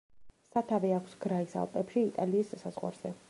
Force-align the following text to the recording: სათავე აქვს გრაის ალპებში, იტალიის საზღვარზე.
სათავე 0.55 0.91
აქვს 0.95 1.13
გრაის 1.27 1.55
ალპებში, 1.65 2.05
იტალიის 2.13 2.57
საზღვარზე. 2.65 3.15